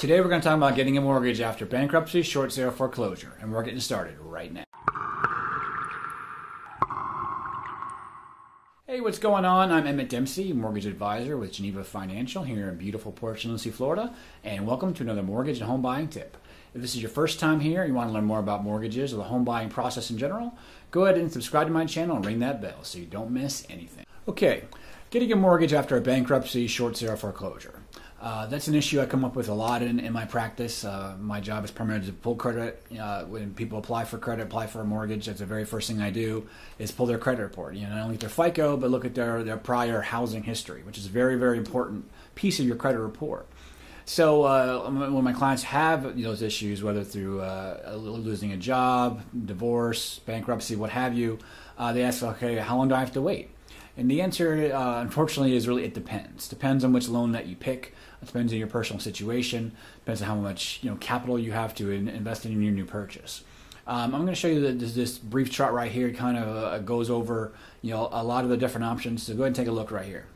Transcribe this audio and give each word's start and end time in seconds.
Today 0.00 0.18
we're 0.22 0.30
going 0.30 0.40
to 0.40 0.48
talk 0.48 0.56
about 0.56 0.76
getting 0.76 0.96
a 0.96 1.02
mortgage 1.02 1.42
after 1.42 1.66
bankruptcy, 1.66 2.22
short 2.22 2.52
sale, 2.52 2.70
foreclosure, 2.70 3.36
and 3.38 3.52
we're 3.52 3.62
getting 3.62 3.80
started 3.80 4.18
right 4.18 4.50
now. 4.50 4.64
Hey, 8.86 9.02
what's 9.02 9.18
going 9.18 9.44
on? 9.44 9.70
I'm 9.70 9.86
Emmett 9.86 10.08
Dempsey, 10.08 10.54
mortgage 10.54 10.86
advisor 10.86 11.36
with 11.36 11.52
Geneva 11.52 11.84
Financial 11.84 12.44
here 12.44 12.70
in 12.70 12.78
beautiful 12.78 13.12
Port. 13.12 13.44
Lucie, 13.44 13.70
Florida, 13.70 14.14
and 14.42 14.66
welcome 14.66 14.94
to 14.94 15.02
another 15.02 15.22
mortgage 15.22 15.58
and 15.58 15.66
home 15.66 15.82
buying 15.82 16.08
tip. 16.08 16.38
If 16.74 16.80
this 16.80 16.94
is 16.94 17.02
your 17.02 17.10
first 17.10 17.38
time 17.38 17.60
here 17.60 17.84
you 17.84 17.92
want 17.92 18.08
to 18.08 18.14
learn 18.14 18.24
more 18.24 18.40
about 18.40 18.64
mortgages 18.64 19.12
or 19.12 19.16
the 19.16 19.24
home 19.24 19.44
buying 19.44 19.68
process 19.68 20.10
in 20.10 20.16
general, 20.16 20.56
go 20.92 21.04
ahead 21.04 21.18
and 21.18 21.30
subscribe 21.30 21.66
to 21.66 21.72
my 21.74 21.84
channel 21.84 22.16
and 22.16 22.24
ring 22.24 22.38
that 22.38 22.62
bell 22.62 22.84
so 22.84 22.98
you 22.98 23.04
don't 23.04 23.30
miss 23.30 23.66
anything. 23.68 24.06
Okay, 24.26 24.64
getting 25.10 25.30
a 25.30 25.36
mortgage 25.36 25.74
after 25.74 25.98
a 25.98 26.00
bankruptcy, 26.00 26.66
short 26.68 26.96
sale, 26.96 27.16
foreclosure. 27.16 27.79
Uh, 28.20 28.44
that's 28.46 28.68
an 28.68 28.74
issue 28.74 29.00
I 29.00 29.06
come 29.06 29.24
up 29.24 29.34
with 29.34 29.48
a 29.48 29.54
lot 29.54 29.80
in, 29.82 29.98
in 29.98 30.12
my 30.12 30.26
practice. 30.26 30.84
Uh, 30.84 31.16
my 31.18 31.40
job 31.40 31.64
is 31.64 31.70
primarily 31.70 32.06
to 32.06 32.12
pull 32.12 32.34
credit. 32.34 32.84
Uh, 33.00 33.24
when 33.24 33.54
people 33.54 33.78
apply 33.78 34.04
for 34.04 34.18
credit, 34.18 34.42
apply 34.42 34.66
for 34.66 34.82
a 34.82 34.84
mortgage, 34.84 35.24
that's 35.24 35.38
the 35.38 35.46
very 35.46 35.64
first 35.64 35.88
thing 35.88 36.02
I 36.02 36.10
do 36.10 36.46
is 36.78 36.90
pull 36.90 37.06
their 37.06 37.16
credit 37.16 37.42
report. 37.42 37.76
You 37.76 37.86
know, 37.86 37.94
not 37.94 38.04
only 38.04 38.16
their 38.18 38.28
FICO, 38.28 38.76
but 38.76 38.90
look 38.90 39.06
at 39.06 39.14
their, 39.14 39.42
their 39.42 39.56
prior 39.56 40.02
housing 40.02 40.42
history, 40.42 40.82
which 40.82 40.98
is 40.98 41.06
a 41.06 41.08
very, 41.08 41.36
very 41.36 41.56
important 41.56 42.10
piece 42.34 42.60
of 42.60 42.66
your 42.66 42.76
credit 42.76 42.98
report. 42.98 43.46
So 44.04 44.42
uh, 44.42 44.90
when 44.90 45.24
my 45.24 45.32
clients 45.32 45.62
have 45.62 46.20
those 46.20 46.42
issues, 46.42 46.82
whether 46.82 47.04
through 47.04 47.40
uh, 47.40 47.94
losing 47.96 48.52
a 48.52 48.56
job, 48.56 49.22
divorce, 49.46 50.18
bankruptcy, 50.26 50.76
what 50.76 50.90
have 50.90 51.14
you, 51.14 51.38
uh, 51.78 51.92
they 51.94 52.02
ask, 52.02 52.22
okay, 52.22 52.56
how 52.56 52.76
long 52.76 52.88
do 52.88 52.94
I 52.94 53.00
have 53.00 53.12
to 53.12 53.22
wait? 53.22 53.50
And 53.96 54.10
the 54.10 54.20
answer, 54.22 54.72
uh, 54.72 55.00
unfortunately, 55.00 55.56
is 55.56 55.68
really 55.68 55.84
it 55.84 55.94
depends. 55.94 56.48
Depends 56.48 56.84
on 56.84 56.92
which 56.92 57.08
loan 57.08 57.32
that 57.32 57.46
you 57.46 57.56
pick. 57.56 57.94
It 58.22 58.26
depends 58.26 58.52
on 58.52 58.58
your 58.58 58.68
personal 58.68 59.00
situation. 59.00 59.72
Depends 60.00 60.22
on 60.22 60.28
how 60.28 60.34
much 60.36 60.80
you 60.82 60.90
know 60.90 60.96
capital 60.96 61.38
you 61.38 61.52
have 61.52 61.74
to 61.76 61.90
in, 61.90 62.08
invest 62.08 62.46
in 62.46 62.62
your 62.62 62.72
new 62.72 62.84
purchase. 62.84 63.44
Um, 63.86 64.14
I'm 64.14 64.22
going 64.22 64.26
to 64.28 64.34
show 64.34 64.48
you 64.48 64.72
this, 64.76 64.94
this, 64.94 65.18
brief 65.18 65.50
chart 65.50 65.74
right 65.74 65.90
here. 65.90 66.12
Kind 66.12 66.38
of 66.38 66.48
uh, 66.48 66.78
goes 66.78 67.10
over 67.10 67.52
you 67.82 67.90
know 67.92 68.08
a 68.12 68.22
lot 68.22 68.44
of 68.44 68.50
the 68.50 68.56
different 68.56 68.86
options. 68.86 69.24
So 69.24 69.34
go 69.34 69.42
ahead 69.42 69.48
and 69.48 69.56
take 69.56 69.68
a 69.68 69.72
look 69.72 69.90
right 69.90 70.06
here. 70.06 70.26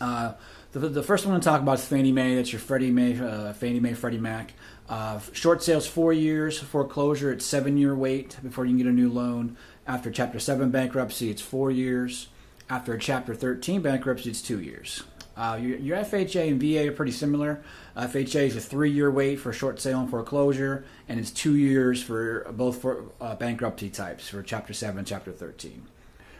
Uh, 0.00 0.32
the, 0.72 0.80
the, 0.80 1.02
first 1.02 1.24
one 1.24 1.38
to 1.38 1.44
talk 1.44 1.60
about 1.60 1.78
is 1.78 1.84
Fannie 1.84 2.10
Mae. 2.10 2.34
That's 2.34 2.52
your 2.52 2.60
Freddie 2.60 2.90
Mae, 2.90 3.16
uh, 3.16 3.52
Fannie 3.52 3.78
Mae, 3.78 3.94
Freddie 3.94 4.18
Mac. 4.18 4.54
Uh, 4.88 5.20
short 5.32 5.62
sales 5.62 5.86
four 5.86 6.12
years, 6.12 6.58
foreclosure 6.58 7.32
it's 7.32 7.46
seven 7.46 7.78
year 7.78 7.94
wait 7.94 8.36
before 8.42 8.64
you 8.64 8.72
can 8.72 8.78
get 8.78 8.86
a 8.86 8.92
new 8.92 9.08
loan. 9.08 9.56
After 9.86 10.10
Chapter 10.10 10.40
Seven 10.40 10.70
bankruptcy, 10.70 11.30
it's 11.30 11.42
four 11.42 11.70
years. 11.70 12.28
After 12.70 12.94
a 12.94 12.98
Chapter 12.98 13.34
13 13.34 13.82
bankruptcy, 13.82 14.30
it's 14.30 14.40
two 14.40 14.58
years. 14.58 15.02
Uh, 15.36 15.58
your, 15.60 15.78
your, 15.78 15.98
FHA 15.98 16.48
and 16.48 16.60
VA 16.60 16.88
are 16.88 16.92
pretty 16.92 17.12
similar. 17.12 17.62
Uh, 17.94 18.06
FHA 18.06 18.46
is 18.46 18.56
a 18.56 18.60
three-year 18.60 19.10
wait 19.10 19.36
for 19.36 19.52
short 19.52 19.80
sale 19.80 20.00
and 20.00 20.08
foreclosure, 20.08 20.84
and 21.08 21.20
it's 21.20 21.30
two 21.30 21.56
years 21.56 22.02
for 22.02 22.46
both 22.52 22.80
for 22.80 23.04
uh, 23.20 23.34
bankruptcy 23.34 23.90
types 23.90 24.28
for 24.28 24.42
Chapter 24.42 24.72
7 24.72 24.96
and 24.96 25.06
Chapter 25.06 25.30
13. 25.30 25.82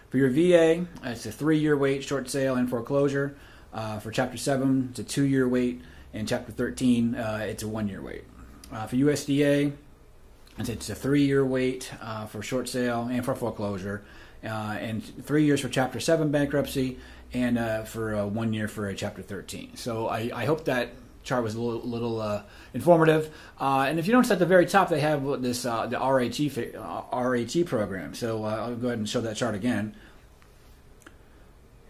For 0.09 0.17
your 0.17 0.31
VA, 0.31 0.87
it's 1.03 1.27
a 1.27 1.33
three-year 1.33 1.77
wait, 1.77 2.05
short 2.05 2.31
sale 2.31 2.55
and 2.55 2.71
foreclosure. 2.71 3.37
Uh, 3.73 3.99
for 3.99 4.11
Chapter 4.11 4.39
7, 4.39 4.89
it's 4.91 5.01
a 5.01 5.05
two-year 5.05 5.47
wait, 5.47 5.83
and 6.15 6.27
Chapter 6.27 6.53
13, 6.53 7.17
uh, 7.17 7.45
it's 7.47 7.65
a 7.65 7.69
one-year 7.69 8.01
wait. 8.01 8.25
Uh, 8.73 8.87
for 8.87 8.97
USDA, 8.97 9.73
it's 10.59 10.89
a 10.89 10.95
three-year 10.95 11.45
wait 11.45 11.93
for 12.29 12.43
short 12.43 12.69
sale 12.69 13.09
and 13.11 13.25
for 13.25 13.35
foreclosure 13.35 14.05
uh, 14.45 14.77
and 14.79 15.03
three 15.25 15.45
years 15.45 15.61
for 15.61 15.69
Chapter 15.69 16.01
7 16.01 16.31
bankruptcy, 16.31 16.99
and 17.33 17.59
uh, 17.59 17.85
for 17.85 18.15
uh, 18.15 18.27
one 18.27 18.53
year 18.53 18.69
for 18.69 18.93
Chapter 18.95 19.23
13. 19.23 19.77
So 19.77 20.09
I, 20.09 20.31
I 20.35 20.45
hope 20.45 20.65
that 20.67 20.91
chart 21.23 21.43
was 21.43 21.55
a 21.55 21.61
little, 21.61 21.89
little 21.89 22.21
uh, 22.21 22.43
informative. 22.75 23.35
Uh, 23.59 23.87
and 23.89 23.99
if 23.99 24.07
you 24.07 24.13
notice 24.13 24.31
at 24.31 24.39
the 24.39 24.47
very 24.47 24.67
top, 24.67 24.91
they 24.91 25.01
have 25.01 25.43
this 25.43 25.65
uh, 25.65 25.87
the 25.87 25.97
RHE 25.97 26.75
RHE 27.11 27.67
program. 27.67 28.15
So 28.15 28.45
I'll 28.45 28.77
go 28.77 28.89
ahead 28.89 28.99
and 28.99 29.09
show 29.09 29.23
that 29.23 29.37
chart 29.37 29.55
again. 29.55 29.95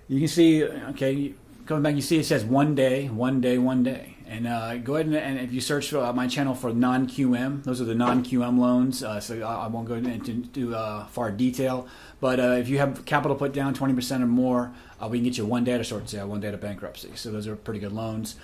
You 0.06 0.18
can 0.20 0.28
see, 0.28 0.62
okay, 0.64 1.34
coming 1.66 1.82
back, 1.82 1.94
you 1.94 2.02
see 2.02 2.18
it 2.18 2.24
says 2.24 2.44
one 2.44 2.74
day, 2.74 3.08
one 3.08 3.40
day, 3.40 3.58
one 3.58 3.82
day. 3.82 4.13
And 4.34 4.48
uh, 4.48 4.78
go 4.78 4.96
ahead 4.96 5.06
and, 5.06 5.14
and, 5.14 5.38
if 5.38 5.52
you 5.52 5.60
search 5.60 5.94
uh, 5.94 6.12
my 6.12 6.26
channel 6.26 6.56
for 6.56 6.72
non-QM, 6.72 7.62
those 7.62 7.80
are 7.80 7.84
the 7.84 7.94
non-QM 7.94 8.58
loans. 8.58 9.04
Uh, 9.04 9.20
so 9.20 9.40
I, 9.42 9.68
won't 9.68 9.86
go 9.86 9.94
into 9.94 10.74
uh, 10.74 11.06
far 11.06 11.30
detail. 11.30 11.86
But 12.18 12.40
uh, 12.40 12.56
if 12.58 12.68
you 12.68 12.78
have 12.78 13.04
capital 13.04 13.36
put 13.36 13.52
down 13.52 13.76
20% 13.76 14.22
or 14.22 14.26
more, 14.26 14.72
we 15.08 15.18
can 15.18 15.24
get 15.24 15.38
you 15.38 15.46
one 15.46 15.62
day 15.62 15.78
to 15.78 15.84
short 15.84 16.08
sale, 16.08 16.26
one 16.26 16.40
day 16.40 16.50
to 16.50 16.56
bankruptcy. 16.56 17.12
So 17.14 17.30
those 17.30 17.46
are 17.46 17.54
pretty 17.54 17.78
good 17.78 17.92
loans. 17.92 18.34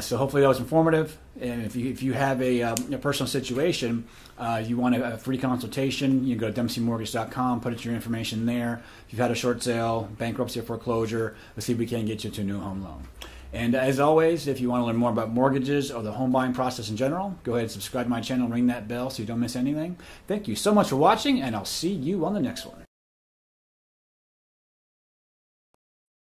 so 0.00 0.16
hopefully 0.16 0.40
that 0.40 0.48
was 0.48 0.60
informative. 0.60 1.18
And 1.38 1.62
if 1.62 1.76
you, 1.76 1.90
if 1.90 2.02
you 2.02 2.14
have 2.14 2.40
a, 2.40 2.62
um, 2.62 2.94
a 2.94 2.98
personal 2.98 3.28
situation, 3.28 4.08
you 4.64 4.78
want 4.78 4.94
a, 4.94 5.14
a, 5.14 5.18
free 5.18 5.36
consultation, 5.36 6.24
you 6.24 6.36
can 6.36 6.48
go 6.48 6.50
to 6.50 6.62
dempseymortgage.com, 6.62 7.60
put 7.60 7.84
your 7.84 7.94
information 7.94 8.46
there. 8.46 8.82
If 9.06 9.12
you've 9.12 9.20
had 9.20 9.30
a 9.30 9.34
short 9.34 9.62
sale, 9.62 10.08
bankruptcy 10.16 10.60
or 10.60 10.62
foreclosure, 10.62 11.36
let's 11.54 11.66
see 11.66 11.74
if 11.74 11.78
we 11.78 11.86
can 11.86 12.06
get 12.06 12.24
you 12.24 12.30
to 12.30 12.40
a 12.40 12.44
new 12.44 12.60
home 12.60 12.82
loan. 12.82 13.08
And 13.52 13.74
as 13.74 13.98
always, 13.98 14.46
if 14.46 14.60
you 14.60 14.68
want 14.68 14.82
to 14.82 14.86
learn 14.86 14.96
more 14.96 15.10
about 15.10 15.30
mortgages 15.30 15.90
or 15.90 16.02
the 16.02 16.12
home 16.12 16.30
buying 16.30 16.52
process 16.52 16.90
in 16.90 16.96
general, 16.96 17.36
go 17.44 17.52
ahead 17.52 17.64
and 17.64 17.70
subscribe 17.70 18.06
to 18.06 18.10
my 18.10 18.20
channel, 18.20 18.48
ring 18.48 18.66
that 18.66 18.88
bell 18.88 19.08
so 19.10 19.22
you 19.22 19.26
don't 19.26 19.40
miss 19.40 19.56
anything. 19.56 19.96
Thank 20.26 20.48
you 20.48 20.54
so 20.54 20.74
much 20.74 20.88
for 20.90 20.96
watching, 20.96 21.40
and 21.40 21.56
I'll 21.56 21.64
see 21.64 21.92
you 21.92 22.26
on 22.26 22.34
the 22.34 22.40
next 22.40 22.66
one. 22.66 22.87